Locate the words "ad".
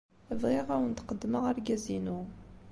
0.69-0.75